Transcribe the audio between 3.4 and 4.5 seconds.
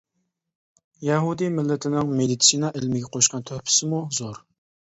تۆھپىسىمۇ زور.